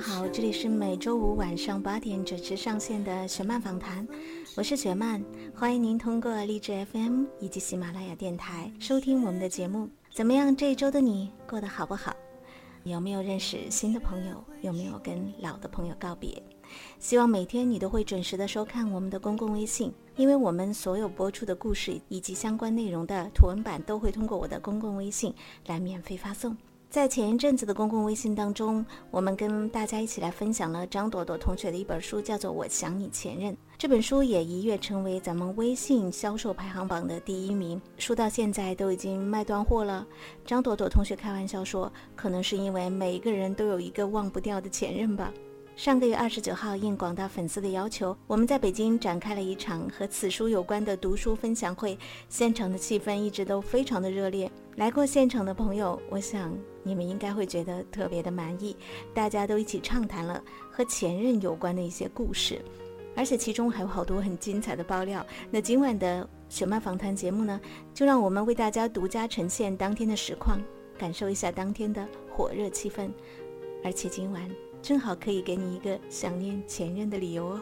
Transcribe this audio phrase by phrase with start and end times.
[0.00, 4.06] 好，这里是每周五晚上八点准时上线的雪漫访谈，
[4.56, 5.22] 我是雪漫，
[5.54, 9.90] 欢迎您通过荔枝 FM 以及喜马拉雅电台收听我们的节目。
[10.10, 12.16] 怎么样，这一周的你过得好不好？
[12.84, 14.42] 有没有认识新的朋友？
[14.62, 16.42] 有没有跟老的朋友告别？
[16.98, 25.34] 希望每天你都会准时的收看我们的公共微信，因为我们所有播出的故事以及相关内容的图文版都会通过我的公共微信
[25.66, 26.56] 来免费发送。
[26.90, 33.54] 在前一阵子的公共微信当中，我们跟大家一起来分享了张朵朵同学的一本书，叫做《我想你前任》。
[33.78, 40.04] 这本书也一跃成为咱们微信销售排行榜的第一名，书到现在都已经卖断货了。
[40.44, 45.32] 张朵朵同学开玩笑说，可能是因为每一个人都有一个忘不掉的前任吧。
[45.80, 54.52] 上个月二十九号，应广大粉丝的要求，我们在北京展开了一场和此书有关的读书分享会，现场的气氛一直都非常的热烈。
[54.76, 58.76] 来过现场的朋友，我想你们应该会觉得特别的满意，
[59.14, 62.62] 大家都一起畅谈了和前任有关的一些故事，
[63.16, 65.24] 而且其中还有好多很精彩的爆料。
[65.50, 67.58] 那今晚的雪漫访谈节目呢，
[67.94, 70.60] 就让我们为大家独家呈现当天的实况，
[70.98, 73.10] 感受一下当天的火热气氛，
[73.82, 74.69] 而且今晚。
[74.82, 77.60] 正好可以给你一个想念前任的理由哦。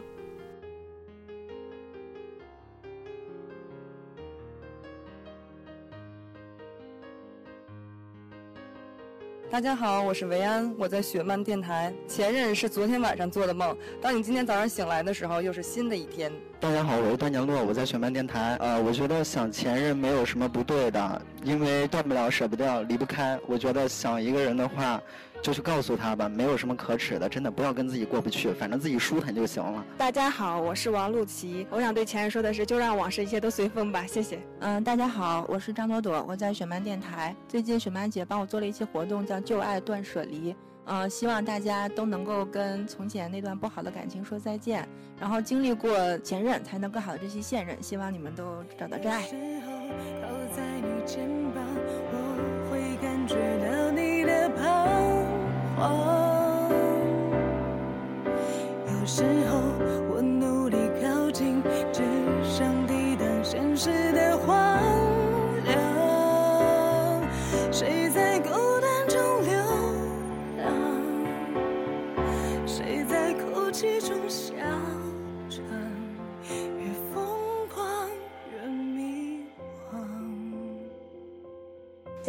[9.51, 11.93] 大家好，我是维安，我在雪漫电台。
[12.07, 16.31] 前任是昨天晚上做的梦，当你今天早上醒来的时候，又是新的一天。
[16.59, 18.55] 大家好，我是段年洛，我在雪漫电台。
[18.61, 23.37] 呃，我觉得想前任没有什么不对的，因为断不了、舍不掉、离不开。
[23.47, 25.01] 我觉得想一个人的话，
[25.41, 29.85] 就去告诉他吧，没有什么可耻的，真的不要跟自己过不去，反正自己舒坦就行了。
[29.97, 34.39] 大家好，我是王露琪，我想对前任说的是，就让往事一切都随风吧，谢谢。
[34.59, 37.35] 嗯，大家好，我是张朵朵，我在雪漫电台。
[37.47, 40.53] 最近雪漫姐帮我做了一期活动，叫“旧爱断舍离”。
[40.91, 44.87] 嗯，希望大家都能够跟从前那段不好的感情说再见，
[45.19, 47.81] 然后经历过前任，才能更好的珍惜现任。
[47.81, 49.21] 希望你们都找到真爱。
[49.21, 49.71] 时候
[50.21, 51.63] 靠在你肩膀，
[52.11, 52.48] 我
[55.79, 56.69] 哦。
[58.87, 59.78] 有时候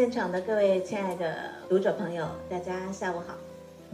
[0.01, 3.35] 现场的各位亲爱的读者朋友，大家下午好！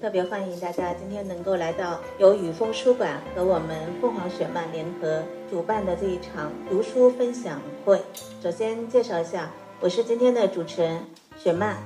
[0.00, 8.00] 特别欢迎大家今天能够来到由雨峰书馆和我们凤凰雪漫联合主办的这一场读书分享会。
[8.40, 9.50] 首先介绍一下，
[9.80, 11.02] 我是今天的主持人
[11.36, 11.76] 雪漫。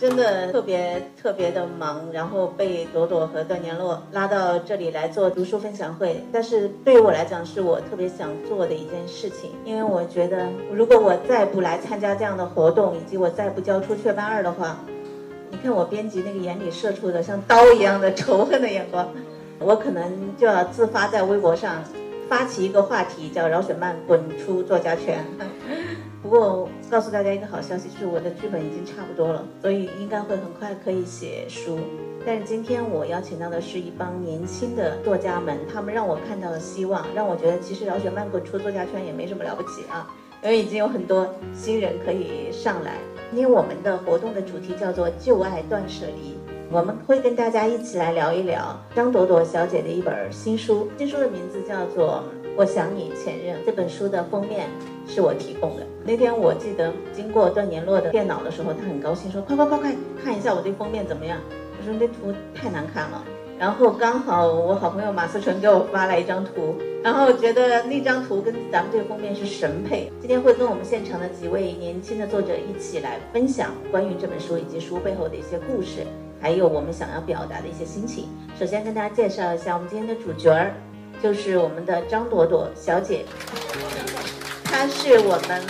[0.00, 6.22] 真的特别特别的忙，然后被朵朵和段年洛拉到这里来做读书分享会。
[6.32, 14.78] 但是对于我来讲，是我特别想做的一件事情，因为我觉得，如果我再不来参加这样的活动，以及我再不交出雀斑二的话，
[15.50, 19.08] 你看我编辑那个眼里射出的像刀一样的仇恨的眼光，
[19.58, 21.82] 我可能就要自发在微博上
[22.28, 25.24] 发起一个话题，叫“饶雪漫滚出作家圈”。
[26.22, 31.78] 不过告诉大家一个好消息，就是我的剧本已经差不多了，所以应该会很快可以写书。
[32.26, 40.12] 但是今天我邀请到的是一帮年轻的作家们，他们让我看到了希望，让我觉得其实饶雪漫滚出作家圈也没什么了不起啊，
[40.42, 42.94] 因为已经有很多新人可以上来。
[43.30, 46.36] 今天我们的活动的主题叫做“旧爱断舍离”，
[46.72, 52.24] 我们会跟大家一起来聊一聊张朵朵小姐的一本新书，新书的名字叫做
[52.58, 53.54] 《我想你前任》。
[53.64, 54.66] 这本书的封面
[55.06, 55.86] 是我提供的。
[56.04, 59.94] 那天我记得经过段年洛的电脑的时候，他很高兴说：“快快快快
[60.24, 61.38] 看一下我这封面怎么样？”
[61.78, 63.24] 我说：“那图太难看了。”
[63.60, 70.10] 然后刚好我好朋友马思纯给我发来一张图，然后觉得那张图跟咱们这个封面是神配。
[70.18, 76.04] 今天会跟我们现场的几位年轻的作者一起来分享关于这本书以及书背后的一些故事，
[76.40, 78.26] 还有我们想要表达的一些心情。
[78.58, 80.72] 首先跟大家介绍一下我们今天的主角儿，
[81.22, 83.24] 就是我们的张朵朵小姐，
[84.64, 85.62] 她是我们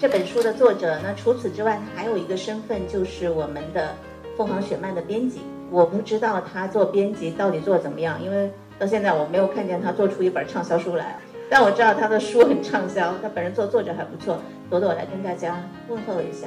[0.00, 0.96] 这本书的作者。
[1.02, 3.94] 那除此之外，她还有一个身份就是我们的
[4.36, 5.40] 凤凰雪漫的编辑。
[5.70, 11.18] 我不知道她做编辑到底做怎么样，因为到现在我没有看见她做出一本畅销书来。
[11.50, 14.38] 但我知道她的书很畅销，她本人做作者还不错。
[14.70, 16.46] 朵朵来跟大家问候一下。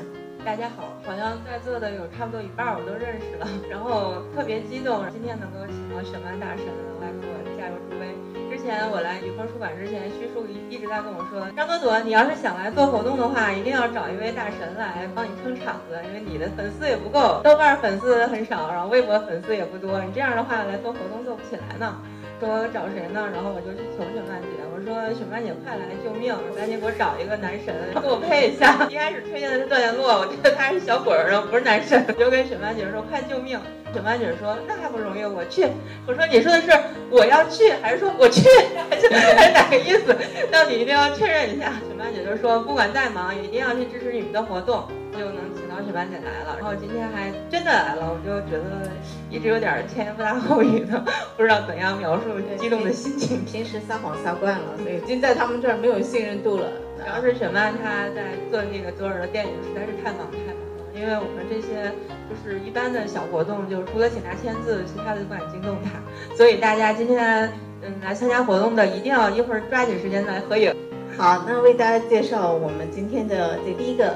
[0.50, 6.66] 大家好，好像在座的有差不多一半我都认识了， 然后特别激动，今天能够请到雪漫大神
[7.00, 8.10] 来给我加油助威。
[8.50, 22.02] 之前我来宇峰出版之前，徐叔一一直在跟我说，张朵朵，你要是想来做活动的话，一定要找一位大神来帮你撑场子，因为你的粉丝也不够，豆瓣粉丝很少，然后微博粉丝也不多，你这样的话来做活动做不起来呢。
[22.40, 23.28] 说找谁呢？
[23.36, 24.48] 然后我就去求雪漫姐，
[24.80, 28.78] 我说雪曼姐快来救命，赶紧给我找一个男神给我配一下。
[28.90, 33.60] 一开始推荐的是段延洛，我觉得他是小鬼儿，不是男神，就跟雪曼姐说快救命。
[33.94, 35.68] 雪曼姐说那还不容易，我去。
[36.08, 36.72] 我说你说的是
[37.12, 38.48] 我要去，还是说我去，
[38.90, 40.16] 还是还是哪个意思？
[40.50, 41.72] 到底一定要确认一下。
[41.84, 45.44] 雪曼姐就说不管再忙，也一定要去支持你们的活动，就能
[45.86, 46.58] 雪漫姐来了。
[46.58, 48.90] 然后今天还真的来了，我就觉得
[49.30, 51.04] 一直有点前言不搭后语的，
[51.36, 53.44] 不知道怎样描述激动的心情。
[53.46, 56.68] 平时撒谎撒惯了，所以已经在他们这儿没有信任度了。
[56.98, 61.92] 主要是雪漫她在做那个多尔的电影实在是太忙太忙了，因为我们这些
[62.30, 65.92] 就是一般的小活动，就除了请他签字，其他的不敢惊动他。
[66.36, 67.50] 所以大家今天
[67.82, 70.76] 嗯来参加活动的，一定要一会儿抓紧时间来合影。
[71.18, 74.14] 好，那为大家介绍我们今天的这第一个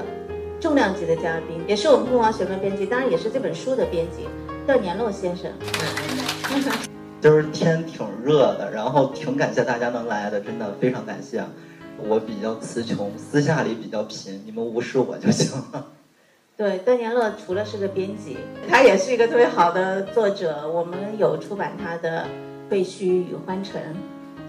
[0.64, 4.30] 重量级的嘉宾，也是我们凤凰学漫编辑，当然也是这本书的编辑
[4.66, 5.52] 段年洛先生。
[7.20, 11.44] 就是天挺热的，然后挺感谢大家能来的，真的非常感谢。
[12.08, 15.86] 我比较词穷，私下里比较贫，你们无视我就行了。
[16.56, 18.38] 对，段年乐除了是个编辑，
[18.70, 20.66] 他也是一个特别好的作者。
[20.72, 22.26] 我们有出版他的
[22.70, 23.82] 《废墟与欢城》，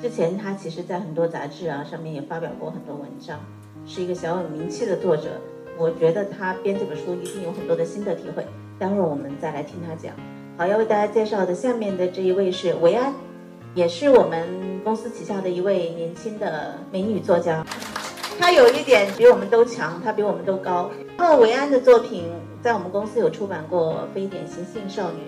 [0.00, 3.40] 之前他其实在很多杂志啊上面也发表过很多文章，
[3.84, 5.40] 是一个小有名气的作者。
[5.76, 8.46] 我觉得他编这本书一定有很多的心得体会，
[8.78, 10.12] 待会儿我们再来听他讲。
[10.56, 13.12] 好，要为大家介绍的下面的这一位是维安，
[13.74, 14.46] 也是我们
[14.84, 17.66] 公司旗下的一位年轻的美女作家。
[18.38, 20.90] 她有一点比我们都强，她比我们都高。
[21.16, 22.24] 然后维安的作品
[22.62, 25.18] 在我们公司有出版过《非典型性少女》，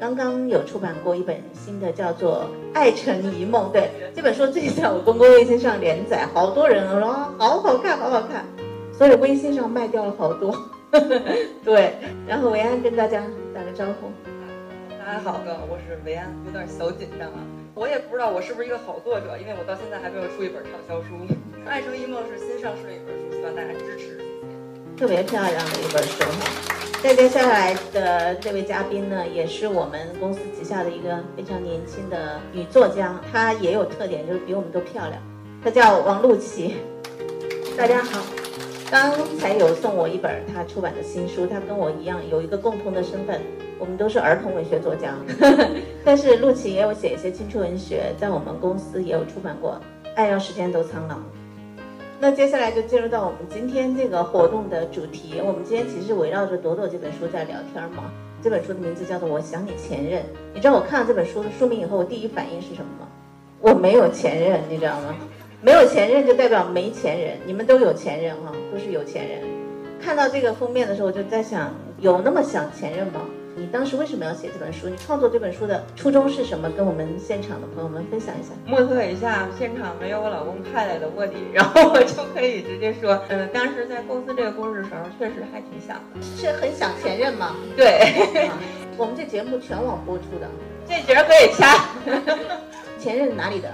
[0.00, 3.68] 刚刚有出版过一本新的，叫做《爱成一梦》。
[3.72, 8.44] 对，这本书最近在我公共微信上连载，好多人说好好看，好好看，
[8.92, 10.54] 所以微信上卖掉了好多。
[11.64, 11.94] 对，
[12.26, 13.22] 然后维安跟大家
[13.54, 14.12] 打个招呼。
[14.98, 17.38] 大家好，我是维安，有点小紧张啊。
[17.74, 21.08] 我也不知道我是不是一个好作者，因为我到现在还没有出一本畅销书。
[21.68, 24.20] 《爱成一梦》是新上市的一本书，希望大家支持。
[24.96, 26.22] 特别漂亮的一本书。
[27.02, 35.20] 再接下来的这位嘉宾呢，也是我们公司旗下的一个非常年轻的女作家，她也有特点，就是比我们都漂亮。
[35.64, 36.76] 她叫王露琪。
[37.76, 38.20] 大家好，
[38.92, 43.40] 刚才有送我一本他出版的新书，他跟我一样有一个共同的身份。
[43.78, 45.14] 我们都是儿童文学作家，
[46.04, 49.80] 但是陆琪也有写一些青春文学，在我们公司也有出版过
[50.14, 51.14] 《爱让时间都苍老》。
[52.20, 55.40] 那接下来就进入到我们今天这个活动的主题。
[55.42, 58.12] 我们今天其实围绕着朵朵这本书在聊天嘛。
[58.42, 60.20] 这本书的名字叫做《我想你前任》。
[60.52, 63.08] 你知道我看了这本书的书名以后，我第一反应是什么吗？
[63.58, 65.14] 我没有前任，你知道吗？
[65.62, 67.38] 没有前任就代表没前任。
[67.46, 69.42] 你们都有前任哈，都是有钱人。
[70.00, 73.20] 看到这个封面的时候，我就在想，有那么想前任吗？
[73.54, 74.88] 你当时为什么要写这本书？
[74.88, 76.68] 你创作这本书的初衷是什么？
[76.70, 78.48] 跟我们现场的朋友们分享一下。
[78.66, 87.54] 目测一下，现场没有我老公派来的卧底，然后我就可以直接说，呃，当时在构思这个故事的时候，确实还挺想的，是很想前任吗？
[87.76, 88.50] 对，
[88.96, 90.50] 我们这节目全网播出的，
[90.88, 91.86] 这节可以掐。
[92.98, 93.68] 前任哪里的？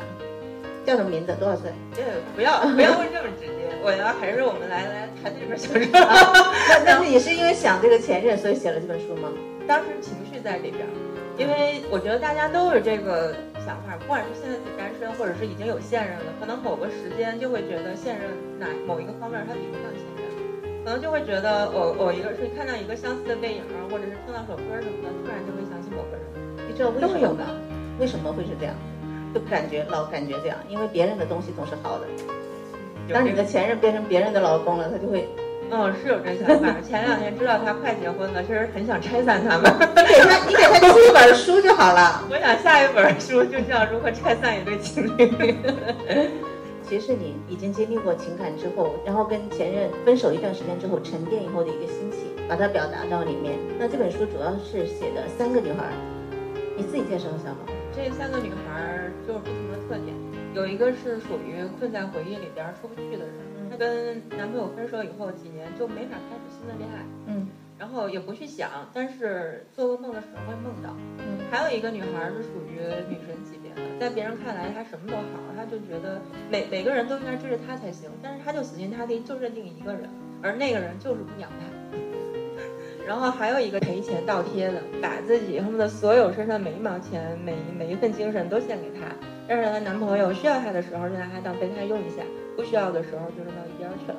[0.84, 1.34] 叫什么名字？
[1.38, 1.70] 多少岁？
[1.94, 2.02] 这
[2.34, 5.84] 不要不要问这么直接，我要还是我们来来谈这本小说。
[6.84, 9.28] 那那你是因为想这个前任，所以写了这本书吗？
[9.66, 10.88] 当时情绪在里边，
[11.36, 20.24] 因为我觉得大家都有这个想法，不管是现在自己单身，或者是已经有现任了，可能某个时间就会觉得现任哪某一个方面他比不上前任，
[20.84, 26.24] 可能就会觉得我我一个是看到一个相似的背影，或者是听到首歌什么的，突然就会想起某个人。
[26.64, 27.44] 你知道为什么吗？
[28.00, 28.72] 为什么会是这样？
[29.34, 32.06] 就感觉老感觉这样，因为别人的东西总是好的。
[33.12, 35.26] 当你的前任变成别人的老公了，他就会
[35.70, 36.74] 嗯，是有这想法。
[36.86, 39.70] 前两天知道他快结婚了，确实很想拆散他们。
[39.96, 42.24] 你给他，你给他出一本书就好了。
[42.30, 45.26] 我想下一本书就叫《如何拆散一对情侣》。
[46.88, 53.58] 其实是你已经经历过情感之后，然后跟前任分手一段时间之后沉淀以后的一个心情，把它表达到里面。
[53.78, 55.84] 那这本书主要是写的三个女孩，
[56.78, 57.72] 你自己介绍一下吧。
[57.98, 60.14] 这三个女孩就是不同的特点，
[60.54, 63.34] 有一个是属于困在回忆里边出不去的人，
[63.68, 70.96] 她跟男朋友分手以后几年就没法开始新的恋爱，嗯，然后也不去想，但是做噩梦的时候会梦到。
[71.18, 72.78] 嗯，还有一个女孩是属于
[73.10, 75.24] 女神级别的，在别人看来她什么都好，
[75.56, 80.08] 她就觉得每每个人都应该追着她才行，但是她就死心塌地就认定一个人，
[80.40, 81.98] 而那个人就是不鸟她。
[83.08, 89.06] 然后还有一个赔钱倒贴的，把自己恨不得所有身上每一毛钱、每每一份精神都献给她，
[89.48, 92.22] 让她男朋友需要她的时候就拿她当备胎用一下，
[92.54, 94.18] 不需要的时候就扔到一边去了。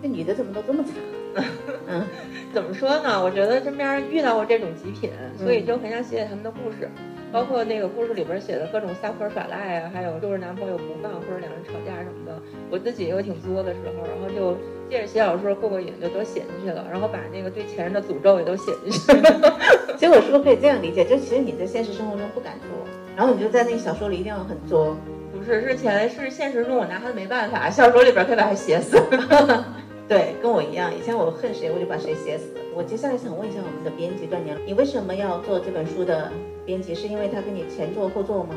[0.00, 0.94] 这女的怎么都这么惨？
[1.86, 2.02] 嗯，
[2.50, 3.22] 怎么说呢？
[3.22, 6.88] 我觉得身边遇到过这种极品，所以就很想写写他们的故事，
[7.30, 14.56] 包括那个故事里边写的各种撒泼耍赖啊，还有就是男朋友不放或者两人吵架什么的，我自己也有挺作的时候，然后就
[14.90, 19.58] 借着写小说过过瘾，就都写进去了，然后把那个对前任的诅咒也都写进去了。
[19.96, 21.04] 结果是不是可以这样理解？
[21.04, 22.68] 就其实你在现实生活中不敢作，
[23.16, 24.96] 然后你就在那个小说里一定要很作。
[25.32, 29.00] 不是，是前是现实中我拿他没办法，小说里边可以把他写死。
[30.08, 32.46] 对，跟我一样，以前我恨谁我就把谁写死。
[32.74, 36.32] 我接下来想问一下我们的编辑段宁，你为什么要做这本书的
[36.66, 36.94] 编辑？
[36.94, 38.56] 是因为他跟你前作后作吗？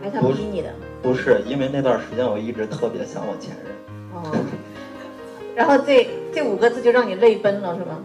[0.00, 0.72] 还是他逼你的？
[1.02, 3.74] 不是，因为那段时间我一直特别想我前任。
[4.14, 4.30] 哦。
[5.54, 7.98] 然后这这五个字就让你泪奔了，是吗？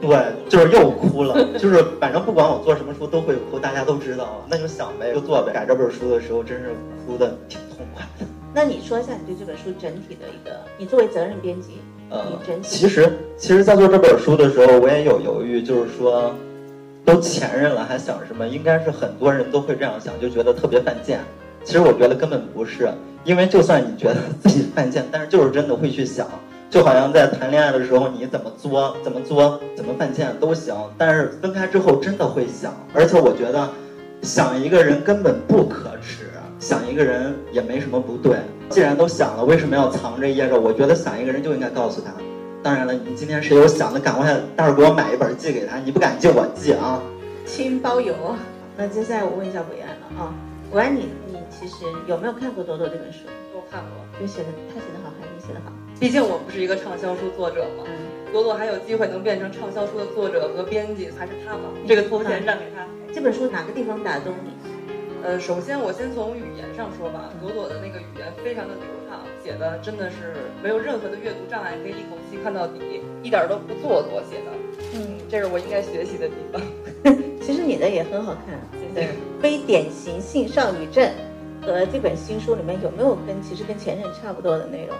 [0.00, 0.18] 对，
[0.50, 5.52] 就是又哭了， 就是反正不管我做什么书都会哭，大家都知道，那就想呗，就做呗。
[5.52, 6.74] 改这本书的时候，真是
[7.06, 8.26] 哭的挺痛快的。
[8.54, 11.78] 那你说一下你对这本书整体的一个，你作为责任编辑，
[12.10, 16.34] 呃你整，体其实其实，在做这本书的时候，我也有犹豫，就是说，
[17.04, 18.46] 都前任了还想什么？
[18.46, 21.20] 应该是很多人都会这样想，就觉得特别犯贱。
[21.64, 22.92] 其实我觉得根本不是，
[23.24, 26.28] 因为就算你觉得自己犯贱，但是就是真的会去想。
[26.74, 32.74] 就好像在谈恋爱的时候，你怎么作、怎么作、怎么犯贱都行，但是分开之后真的会想。
[32.92, 33.70] 而且我觉得，
[34.22, 38.38] 想一个人根本不可耻，想一个人也没什么不对。
[38.70, 40.60] 既然都想了，为什么要藏着掖着？
[40.60, 42.10] 我觉得想一个人就应该告诉他。
[42.60, 45.78] 当然了，你今天谁有想的，赶快待会儿给我买一本寄给他。
[45.78, 47.00] 你不敢寄我寄啊。
[47.46, 48.12] 亲包邮。
[48.76, 50.34] 那接下来我问一下韦安了啊，
[50.72, 53.20] 韦安你你其实有没有看过朵朵这本书？
[53.54, 55.70] 我看过，就写的他写的好还是你写的好？
[56.00, 57.84] 毕竟我不是一个畅销书作者嘛。
[58.32, 61.62] 朵朵还有机会能变成畅销书的作者和编辑，还是他吧。
[61.86, 62.84] 这个头衔让给他。
[63.14, 64.50] 这本书哪个地方打动你？
[65.22, 74.50] 呃，首先我先从语言上说吧，朵朵的那个语言非常的流畅，写的真的是没有任何的阅读障碍，可以一口气看到底，一点都不做作写的。
[74.94, 76.60] 嗯，这是我应该学习的地方。
[77.40, 79.08] 其实你的也很好看，谢谢。
[79.40, 81.08] 非典型性少女症
[81.62, 84.96] 和这本新书里面有没有跟其实跟前任差不多的内容？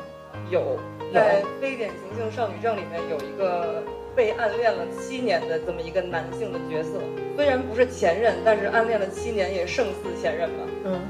[0.50, 0.78] 有，
[1.12, 3.82] 在非典型性少女症里面有一个
[4.14, 7.00] 被暗恋了七年的这么一个男性的角色，
[7.36, 10.56] 虽然不是前任，但是暗恋了七年也胜似前任吧。
[10.84, 11.00] 嗯，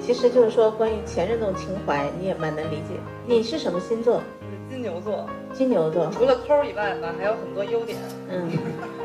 [0.00, 2.94] 其实就是说关于前任这种情怀，你也蛮能理解。
[3.26, 4.20] 你是什么星座？
[4.40, 5.26] 是金牛座。
[5.52, 6.10] 金牛座。
[6.12, 7.98] 除了抠以外吧，还有很多优点。
[8.28, 8.50] 嗯。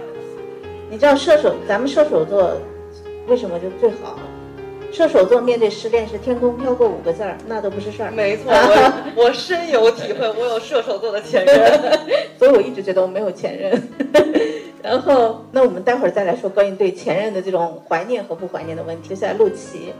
[0.88, 2.57] 你知道射手，咱们射手座
[3.27, 4.19] 为什么就最好？
[4.95, 8.09] 射手座面对失恋是天空飘过五个字儿，那都不是事儿。
[8.11, 11.99] 没错，我 我深有体会，我有射手座的前任，
[12.39, 13.89] 所以我一直觉得我没有前任。
[14.81, 19.09] 然后，那我们待会儿再来说关于对前任的这种怀念和不怀念的问题。
[19.09, 19.91] 接下来，陆琪，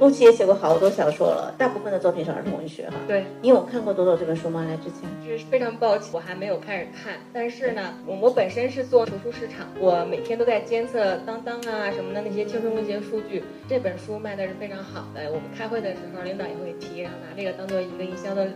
[0.00, 2.96] 陆琪也写过好多小说了，大部分的作品是儿童文学哈。
[3.06, 4.64] 对，你有看过《朵朵》这本书吗？
[4.68, 5.08] 来之前？
[5.24, 7.14] 就是非常抱歉，我还没有开始看。
[7.32, 13.44] 但是呢，我我本身是做图书市场，我每天都在监测当当啊什么的那些青春文学数据。
[13.68, 18.48] 这本书卖的是非常好的，我们开会的时候领导也会提，然后拿这个当做一个营销的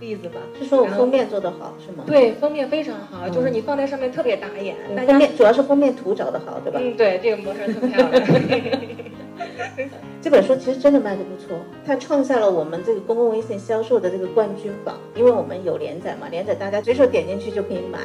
[0.00, 0.40] 例子吧。
[0.58, 2.02] 是说我封面做得好是吗？
[2.06, 4.74] 对，封面非常好，就是你放在上面特别打眼。
[4.96, 6.80] 大家封面主要是封面图找得好，对吧？
[6.82, 8.22] 嗯，对，这个模特特漂亮。
[10.20, 18.00] 这本书其实真的卖的不错，它创下了我们这个公共微信销售的这个冠军榜，因为我们有连载嘛，连载大家随手点进去就可以买。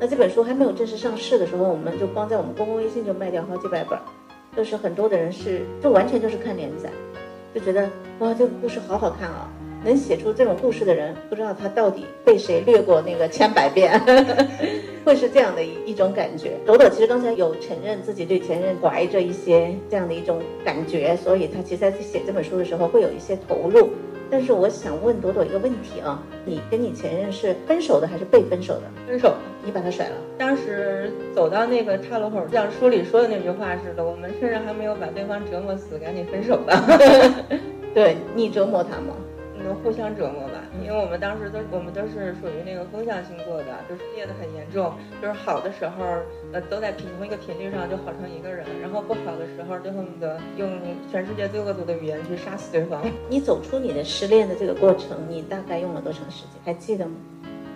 [0.00, 3.98] 那这本书还没有正式上市的时候，我们就光在我们公共微信就卖掉好几百本，
[4.56, 6.88] 就是很多的人是就完全就是看连载，
[7.54, 7.88] 就觉得
[8.20, 9.48] 哇这个故事好好看啊。
[9.84, 14.00] 能写出这种故事的人，不知道他到底被谁掠过那个千百遍，
[15.04, 16.52] 会是这样的一一种感觉。
[16.66, 23.90] 朵朵其实刚才有承认自己对前任怀着一些这样的一种感觉，所以他其实在写这本书的时候会有一些投入。
[24.30, 28.82] 但是我想问朵朵一个问题啊，你跟你前任是分手的还是被分手的？
[29.06, 29.32] 分手，
[29.64, 30.12] 你把他甩了。
[30.36, 36.84] 当时走到那个岔路口，像书里说的那句话似的，我们甚至还没有把对方折磨死，赶紧分手吧。
[37.94, 39.16] 对你折磨他吗？
[39.68, 46.04] 能互相折磨吧，因为我们当时都我们都是属于那个风象星座的，就是裂得很严重，就是好的时候
[46.52, 50.80] 呃都在同一个频率上就好成一个人，然后不好的时候就恨不得用
[51.12, 53.02] 全世界最恶毒的语言去杀死对方。
[53.28, 56.62] 你走出你的失恋的这个过程，你大概用了多长时间？
[56.64, 57.12] 还记得吗？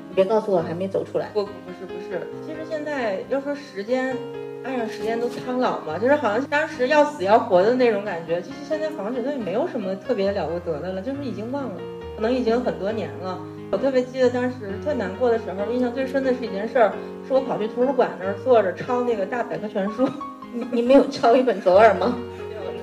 [0.08, 1.28] 你别告诉我还没走出来。
[1.34, 4.16] 不不是不是，其实现在要说时间。
[4.64, 8.40] 按上时间都苍老嘛，就是好像当时要死要活的那种感觉。
[8.40, 11.76] 其实现在好像觉得也没有什么特别了不得的了，就是已经忘了，
[12.16, 13.38] 可能已经很多年了。
[13.70, 16.92] 我特别记得当时特难过的时候，印象最深的是一件事儿，
[17.26, 20.08] 是我跑去图书馆那儿坐着抄那个大百科全书。
[20.54, 22.14] 你你没有抄一本左耳吗？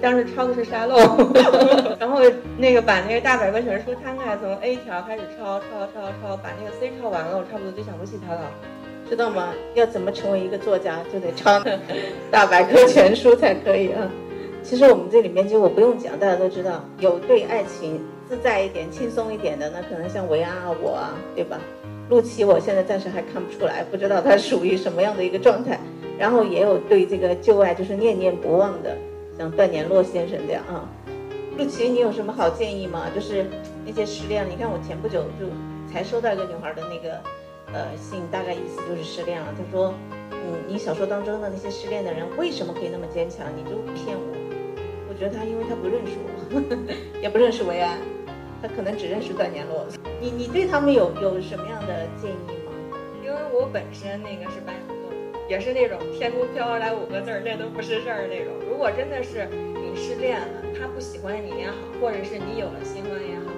[0.01, 0.95] 当时抄的是沙漏，
[1.99, 2.21] 然后
[2.57, 8.41] 那个把那个大百科全书摊开，从 A 条开始抄，抄抄抄，把那个 C 抄完了，我差不多就想不起它了。
[9.09, 9.53] 知道吗？
[9.73, 11.59] 要怎么成为一个作家，就得抄
[12.29, 14.07] 大百科全书才可以啊。
[14.61, 17.99] 其实我们这里面，就我不用讲，大家都知道，有对爱情
[18.29, 21.57] 自在一点、轻松一点的，那可能像维安啊、我啊，对吧？
[22.09, 25.79] 陆琪，我现在暂时还看不出来，不知道他属于什么样的一个状态。
[26.19, 28.95] 然后也有对这个旧爱就是念念不忘的，
[29.37, 30.87] 像段年洛先生这样啊。
[31.57, 33.05] 陆琪，你有什么好建议吗？
[33.15, 33.45] 就是
[33.85, 35.47] 那些失恋，你看我前不久就
[35.91, 37.19] 才收到一个女孩的那个。
[37.73, 39.53] 呃，信大概意思就是失恋了。
[39.57, 39.93] 他说，
[40.31, 43.45] 嗯，你小说当中的那些失恋的人为什么可以那么坚强？
[43.55, 44.35] 你就骗我。
[45.09, 47.97] 我觉得他因为他不认识我，呵 呵也不认识维安，
[48.61, 49.85] 他可能只认识段年洛。
[50.21, 52.71] 你你对他们有有什么样的建议吗？
[53.23, 55.11] 因为我本身那个是白羊座，
[55.49, 58.53] 也是那种天空飘下来五个字儿，那都不是事儿那种。
[58.69, 63.51] 如果真的是你失恋了，他不喜欢你也好，或者是你有了新欢也好，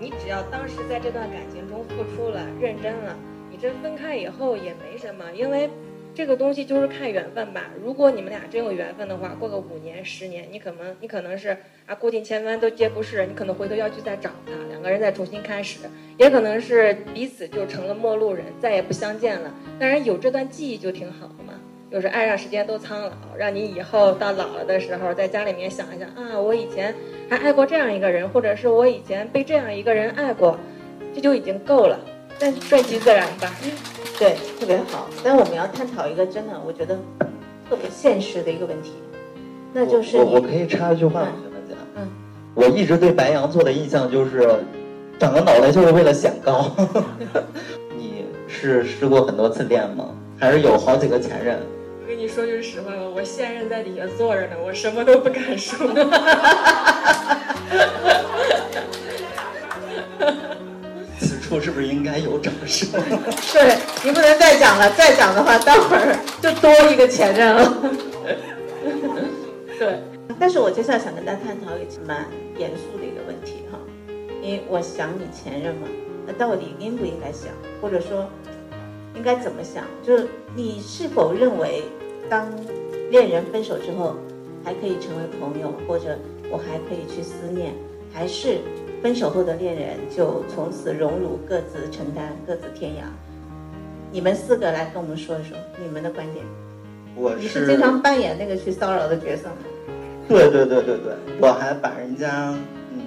[0.00, 3.16] 你只要当时在这段感情中付出了、认真了。
[3.64, 5.70] 你这分开以后也没什么，因为
[6.14, 7.70] 这个东西就是看缘分吧。
[7.82, 11.56] 如果你们俩真有缘分的话，过个五年、十年，你可能你可能是
[11.86, 15.78] 啊，过尽千帆都皆不是，你可能回头要去再找他，两个人再重新开始，
[16.18, 19.50] 也可能是彼此就成了陌路人，再也不相见了。
[19.80, 21.54] 当然有这段记忆就挺好的嘛，
[21.90, 26.94] 就是爱上时间都苍老，让你以后到老了的时候，在家里面想一想啊，我以前
[27.30, 30.58] 还爱过这样一个人，或者是我以前被这样一个人爱过，
[31.14, 31.98] 这就已经够了。
[32.38, 33.50] 但顺其自然吧，
[34.18, 35.08] 对，特别好。
[35.22, 36.98] 但我们要探讨一个真的，我觉得
[37.68, 38.92] 特别现实的一个问题，
[39.72, 41.74] 那就是我我可以插一句话吗，学姐？
[41.96, 42.08] 嗯，
[42.54, 44.56] 我一直对白羊座的印象就是，
[45.18, 46.70] 长个脑袋就是为了显高。
[47.96, 50.08] 你是失过很多次恋吗？
[50.38, 51.58] 还是有好几个前任？
[52.02, 55.86] 我跟你说句实话吧，我现任在底下坐着呢，我什么都不敢说。
[61.60, 62.88] 是不是应该有掌声？
[63.52, 67.82] 对你不能再讲了，再讲的话，待会儿就多一个前任了。
[69.78, 70.00] 对，
[70.38, 72.26] 但是我接下来想跟大家探讨一个蛮
[72.58, 73.78] 严肃的一个问题哈，
[74.42, 75.88] 因为我想你前任嘛，
[76.26, 78.28] 那到底应不应该想，或者说
[79.16, 79.84] 应该怎么想？
[80.06, 81.82] 就是你是否认为，
[82.28, 82.48] 当
[83.10, 84.16] 恋人分手之后，
[84.64, 86.18] 还可以成为朋友，或者
[86.50, 87.74] 我还可以去思念，
[88.12, 88.58] 还是？
[89.04, 93.04] 分手后的恋人就从此荣辱各自承担，各自天涯。
[94.10, 96.42] 你们四个来跟我们说一说你们的观点。
[97.14, 99.56] 我你是经常扮演那个去骚扰的角色吗？
[100.26, 102.54] 对对对对对，我还把人家
[102.94, 103.02] 嗯，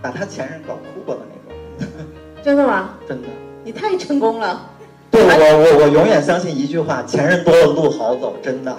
[0.00, 1.86] 把他前任搞哭过的那种。
[2.42, 2.94] 真的吗？
[3.06, 3.28] 真的。
[3.62, 4.70] 你太成功了。
[5.10, 8.34] 对我我我永远相信一句话：前任多了路好走。
[8.42, 8.74] 真的。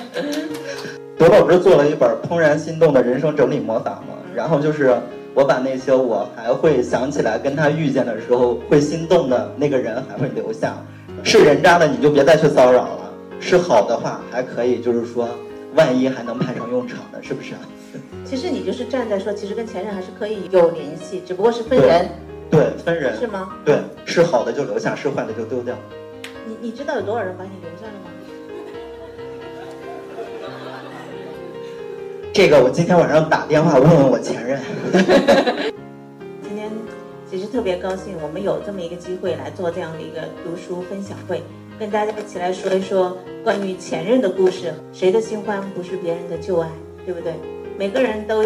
[1.18, 4.16] 朵朵不是做了一本《怦然心动的人生整理魔法》吗？
[4.34, 4.96] 然后就是。
[5.34, 10.76] 我把那些我还会想起来跟他遇见的时候会心动的那个人还会留下，
[11.24, 15.28] 是人渣的你就别再去骚扰了，是好的话还可以，就是说
[15.74, 17.54] 万一还能派上用场的，是不是？
[18.24, 22.08] 其实你就是站在说，其实跟前任还是可以有联系，只不过是分人。
[22.50, 23.56] 对，分人是吗？
[23.64, 25.74] 对，是好的就留下，是坏的就丢掉。
[26.46, 28.10] 你你知道有多少人把你留下了吗？
[32.34, 34.58] 这个我今天晚上打电话问问我前任。
[36.42, 36.70] 今天
[37.30, 41.42] 其实特别高兴，我们有这么一个机会来做这样的一个读书分享会，
[41.78, 44.72] 跟大家一起来说一说关于前任的故事。
[44.94, 46.70] 谁的新欢不是别人的旧爱，
[47.04, 47.34] 对不对？
[47.76, 48.42] 每个人都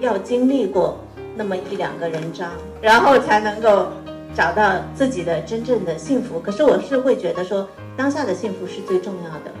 [0.00, 0.98] 要经历过
[1.36, 3.88] 那么一两个人渣，然后才能够
[4.34, 6.40] 找到自己的真正的幸福。
[6.40, 9.52] 可是我是会觉得说，当下的幸福是最重要的。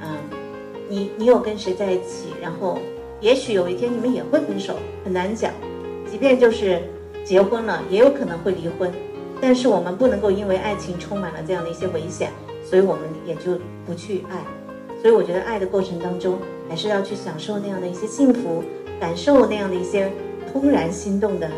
[0.00, 0.16] 嗯，
[0.88, 2.78] 你你有跟谁在一起，然后。
[3.20, 5.52] 也许有一天你们也会分手，很难讲。
[6.10, 6.82] 即便就是
[7.24, 8.90] 结婚了，也有可能会离婚。
[9.40, 12.30] 但是我们不能够因为爱情充满了这样的一些危险，
[12.64, 14.42] 所以我们也就不去爱。
[15.00, 18.62] 所以我觉得爱的过程当中，还是要去享受那样的一些幸福，
[18.98, 20.10] 感受那样的一些
[20.52, 21.48] 怦然心动的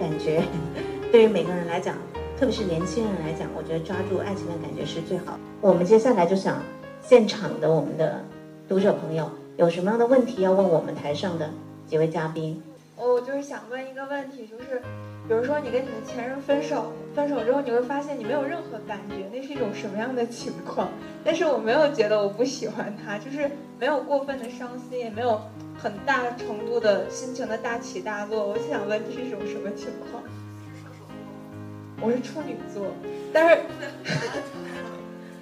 [0.00, 0.42] 感觉。
[1.10, 1.96] 对于每个人来讲，
[2.38, 5.38] 特别是年轻人来讲，我觉得抓住爱情的感觉是最好。
[5.60, 6.62] 我们接下来就想
[7.02, 8.24] 现场的我们的
[8.68, 11.50] 读者朋友有什么样的问题要问我们台上的
[11.84, 12.62] 几位嘉宾？
[12.96, 14.80] 我就是想问一个问题，就是，
[15.26, 20.88] 比如说你跟你的前任分手，分手之后你会发现你没有任何感觉，那是一种什么样的情况？
[21.24, 25.40] 但是我没有觉得我不喜欢他，就是没有过分的伤心，也没有
[25.76, 28.46] 很大程度的心情的大起大落。
[28.46, 30.22] 我就想问这是一种什么情况？
[32.00, 32.86] 我是处女座，
[33.32, 33.62] 但是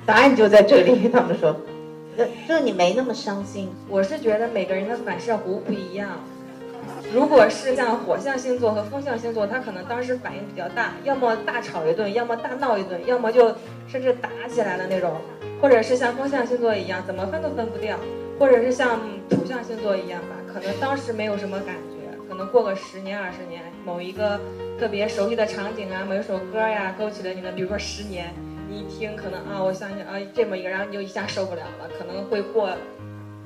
[0.06, 1.06] 答案就在这里。
[1.10, 1.54] 他们说，
[2.48, 3.70] 就你没那么伤心。
[3.88, 6.20] 我是觉得每个人的反射弧不一样。
[7.12, 13.54] 如果是像火象星座和风象星座，他可能当时反应比较大，要么大吵一顿，要么大闹一顿，要么就
[13.86, 15.12] 甚至打起来了那种；
[15.60, 17.96] 或者是像风象星座一样，怎么分都分不掉；
[18.40, 19.00] 或者是像
[19.30, 24.40] 土象星座一样吧，可能当时没有什么感觉，可能过个十年二十年，某一个
[24.78, 28.34] 特别熟悉的场景啊，某一首歌呀，勾起了你的，比如说十年，
[28.68, 32.70] 你一听可能啊，我想想啊这么一个，然后你就一下受不了了，可能会过。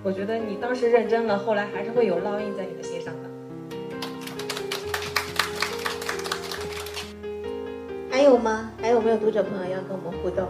[0.03, 3.29] 我觉得你当时认真了，后来还是会有烙印在你的心上的。
[8.11, 8.71] 还有吗？
[8.81, 10.49] 还有没有读者朋友要跟我们互动？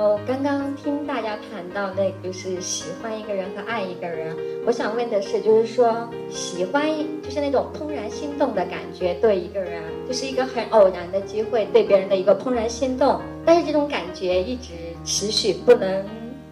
[0.00, 4.34] 呃，刚刚听大家谈到那，就是喜欢一个人和爱一个人。
[4.64, 6.88] 我想问的是，就是说喜欢
[7.22, 13.20] 就是那种怦然心动的感觉，对一个人就是一个很偶然的机会，对别人的一个怦然心动。
[13.44, 14.72] 但是这种感觉一直
[15.04, 16.02] 持续，不能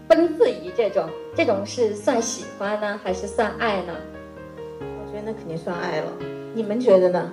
[0.06, 3.94] 不能自已，这种这种是算喜欢呢，还是算爱呢？
[4.78, 6.12] 我觉得那肯定算爱了。
[6.52, 7.32] 你们觉得呢？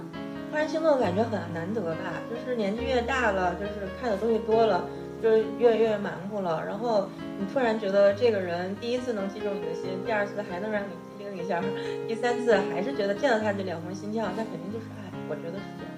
[0.54, 1.97] 怦然心动的感觉很难得吧？
[2.30, 4.88] 就是年纪越大了，就是看的东西多了，
[5.21, 6.63] 就是越越蛮乎了。
[6.65, 7.08] 然后
[7.39, 11.62] 你突然觉得这个人第一次能击中你的心，第二次还能让你机灵一下，
[12.08, 15.12] 第三次还是觉得见到他就脸红心跳，那肯定就是爱。
[15.28, 15.91] 我觉得是这样。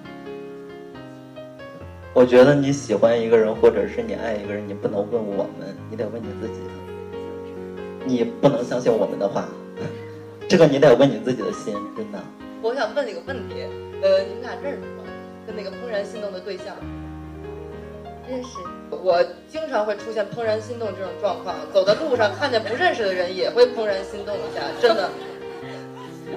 [2.14, 6.60] 我觉得你喜欢一个人，或者是你爱一个人，你不能问我们，你得问你自己。
[8.06, 9.46] 你不能相信我们的话，
[10.48, 12.18] 这个你得问你自己的心，真的。
[12.62, 13.62] 我想问你个问题，
[14.02, 15.04] 呃，你们俩认识吗？
[15.46, 16.74] 跟那个怦然心动的对象？
[18.28, 18.58] 认识。
[18.90, 25.08] 我经常会出现怦然心动这种状况，走在路上看见不认识的人也会怦然心动一下， 真的。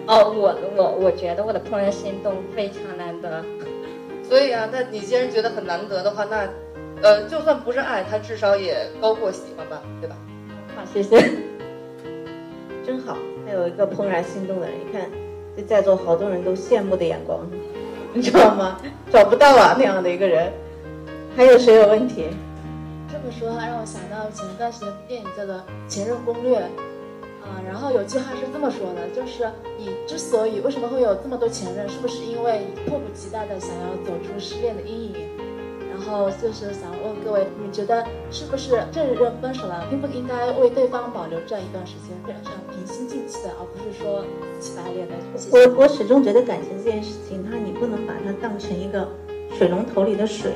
[0.07, 3.43] 哦，我我我觉得我的怦然心动非常难得。
[4.27, 6.47] 所以啊，那你既然觉得很难得的话，那，
[7.01, 10.15] 呃，就算不是爱，它至少也高过喜欢吧，对吧？
[10.75, 11.17] 好，谢谢。
[12.85, 15.09] 真好，还有一个怦然心动的人，你看。
[15.53, 17.45] 这在座好多人都羡慕的眼光，
[18.13, 18.79] 你知道吗？
[19.11, 20.49] 找不到啊那样的一个人。
[21.36, 22.28] 还有谁有问题？
[23.10, 25.56] 这么说让我想到前段时间电影叫做
[25.88, 26.58] 《前任攻略》
[27.41, 35.15] 啊，然后有句话是这么说的，就是你之所以为什么会有这么多前任，是不是因为迫不及待的想要走出失恋的阴影？
[35.89, 44.26] 然后就是想问各位，你觉得是不是这任分手了，应不应该为对方保留这样一段时间，非常平心静气的，而不是说
[44.60, 45.13] 起白脸的？
[45.52, 49.08] 我我始终觉得感情这件事情，它你不能把它当成一个
[49.58, 50.54] 水龙头里的水，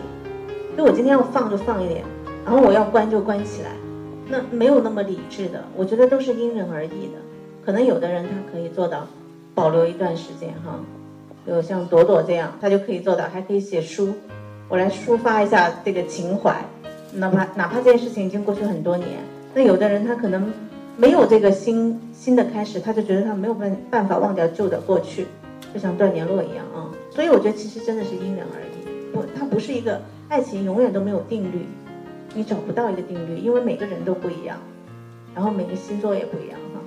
[0.77, 2.03] 就我今天要放就放一点，
[2.43, 3.71] 然后我要关就关起来，
[4.27, 5.63] 那没有那么理智的。
[5.75, 7.19] 我觉得都是因人而异的，
[7.65, 9.07] 可能有的人他可以做到
[9.53, 10.79] 保留一段时间哈，
[11.45, 14.13] 有像朵朵这样，他就可以做到，还可以写书。
[14.67, 16.65] 我来抒发一下这个情怀，
[17.13, 19.09] 哪怕哪怕这件事情已经过去很多年，
[19.53, 20.51] 那有的人他可能
[20.97, 25.27] 没有这个新新的开始，他就觉得他没有办办法忘掉旧的过去，
[25.71, 26.89] 就像断联络一样啊。
[27.11, 31.65] 所以我觉得其实真的是因人而异，不，它不是一个爱情永远都没有定律，
[32.33, 34.57] 你找不到一个定律，因为每个人都不一样，
[35.35, 36.81] 然后每个星座也不一样哈，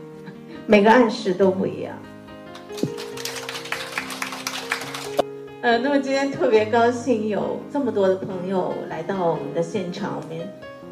[0.67, 1.95] 每个暗示都不一样。
[5.63, 10.47] 呃，那么今天特别高兴有这么多的朋友来到我们的现场，我们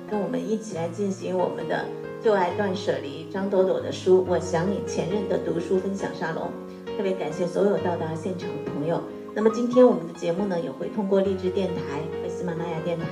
[0.08, 1.84] 跟我们一起来进行我们的
[2.22, 6.48] 旧爱断舍离张朵朵的书《我想你前任》的读书分享沙龙。
[6.96, 9.02] 特别感谢所有到达现场的朋友。
[9.34, 12.00] 那么今天我们的节目呢，也会通过励志电台
[12.46, 13.06] 马拉雅电台，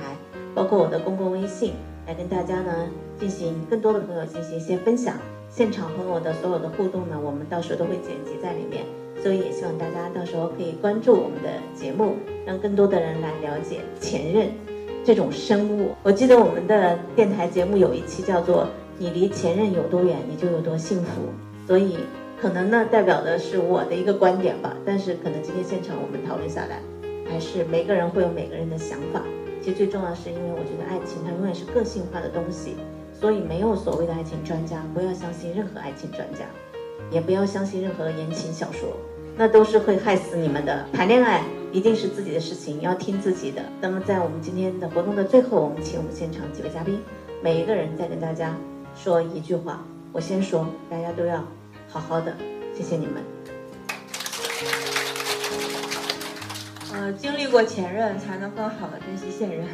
[0.53, 1.73] 包括我的公共微信，
[2.07, 2.87] 来跟大家呢
[3.19, 5.17] 进行更多的朋友进行一些分享。
[5.49, 8.85] 现场朋友的所有的互动呢，我们到时候都会剪辑在里面。
[9.21, 14.49] 所以也希望大家到时候可以关注我们的节目，让更多的人来了解前任
[15.03, 15.91] 这种生物。
[16.03, 18.67] 我记得我们的电台节目有一期叫做
[18.97, 21.09] “你离前任有多远，你就有多幸福”。
[21.67, 21.97] 所以
[22.39, 24.75] 可能呢代表的是我的一个观点吧。
[24.85, 26.79] 但是可能今天现场我们讨论下来，
[27.29, 29.21] 还是每个人会有每个人的想法。
[29.61, 32.75] 其实最重要是因为我觉得爱情它永远是个性化的东西，
[33.13, 36.45] 所以没有所谓的爱情专家，不要相信任何爱情专家，
[37.09, 38.89] 也不要相信任何言情小说，
[39.35, 40.85] 那都是会害死你们的。
[40.93, 43.61] 谈恋爱一定是自己的事情，要听自己的。
[43.81, 46.99] 那么在我们今天的活动的最后，我们请我们现场几位嘉宾，
[47.41, 48.55] 每一个人再跟大家
[48.95, 49.83] 说一句话。
[50.13, 51.43] 我先说，大家都要
[51.87, 52.33] 好好的，
[52.73, 53.34] 谢谢你们。
[56.95, 59.67] 呃，经历过前任，才能更好的珍惜现任。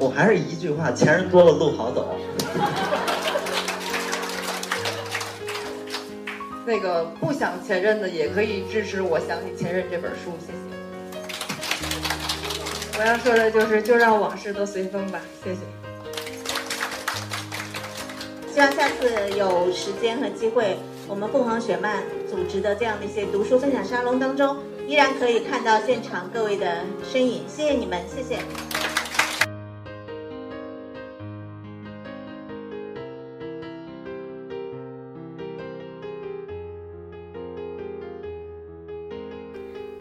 [0.00, 2.16] 我还是一句话，前任多了路好走。
[6.66, 10.58] 那个不想前任的也可以支持《我想起前任》这本书，谢谢。
[12.98, 15.60] 我要说的就是，就让往事都随风吧，谢谢。
[18.52, 27.42] 希望下次有时间和机会，我们凤凰雪漫组织的这样的一些读书分享沙龙当中，依然可以看到现场各位的身影。
[27.48, 28.77] 谢谢你们，谢谢。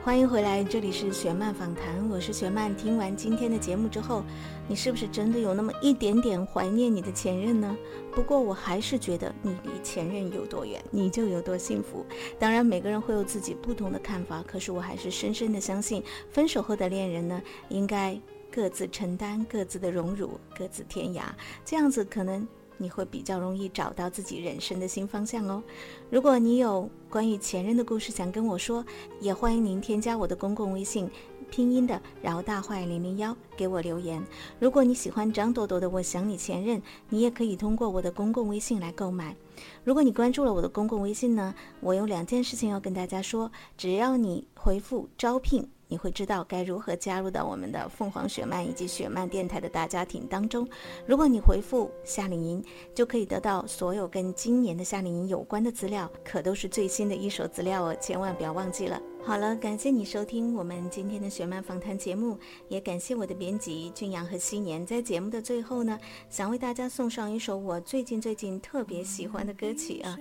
[0.08, 2.74] 欢迎回来，这里是雪漫访谈，我是雪漫。
[2.78, 4.24] 听完今天的节目之后，
[4.66, 7.76] 你是不是真的有那么一点点怀念你的前任呢？
[8.14, 12.06] 不过我还是觉得，你离前任有多远，你就有多幸福。
[12.40, 18.18] 当然，每个人会有自己不同的看法，可是我还是深深的相信，分手后的恋人呢，应该
[18.50, 21.24] 各自承担各自的荣辱，各自天涯，
[21.66, 22.48] 这样子可能。
[22.78, 25.64] 你会比较容易找到自己人生的新方向哦。
[26.10, 28.86] 如果你有关于前任的故事想跟我说，
[29.20, 31.10] 也欢迎您添加我的公共微信，
[31.50, 34.22] 拼音的饶大坏零零幺给我留言。
[34.60, 39.36] 如果你喜欢张朵朵的《我想你前任》，你也可以通过我的公共微信来购买。
[39.84, 45.68] 如果你关注了我的公共微信呢，我有两件事情要跟大家说，只要你回复招聘。
[45.88, 50.68] 你会知道该如何加入到我们的凤凰雪漫以及雪漫电台的大家庭当中。
[51.06, 59.02] 如果你回复夏令营，就可以得到所有跟今年的夏令营有关的资料，可都是最新的一手资料哦，千万不要忘记了。
[59.24, 62.38] 好了，感谢你收听我们今天的雪漫访谈节目，
[62.70, 64.86] 也感谢我的编辑俊阳和夕年。
[64.86, 70.18] 在节目的最后呢，想为大家送上一首我最近最近特别喜欢的歌曲啊，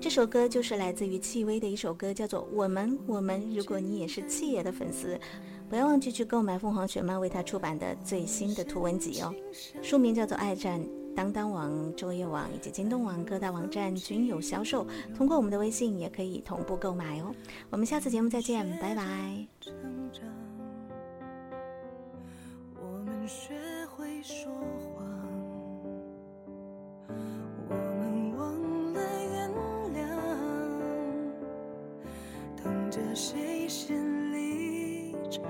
[0.00, 3.40] 这首歌就是来自于戚薇的一首歌，叫做《我们我们》。
[3.56, 5.18] 如果你也是戚爷的粉丝，
[5.68, 9.34] 不要忘记去购买凤凰雪漫为他出版的最新的图文集哦，
[9.82, 10.80] 书名叫做《爱战》。
[11.12, 17.34] 当当网、卓越网以及京东网各大网站均有销售，通过我们的微信也可以同步购买哦。
[17.68, 19.46] 我们下次节目再见，拜拜。
[22.80, 23.54] 我们学
[23.90, 24.46] 会说
[32.90, 33.96] 着谁先
[34.32, 35.40] 离场。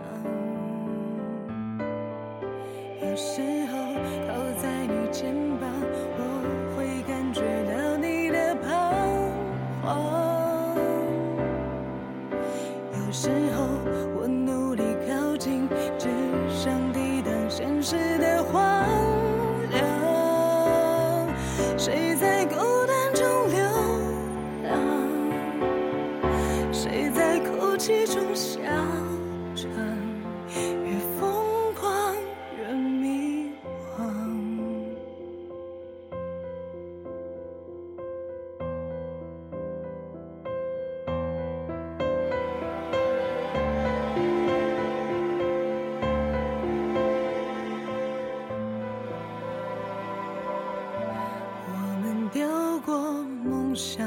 [53.80, 54.06] 想，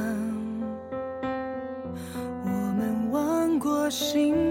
[2.45, 4.42] 我们望过星。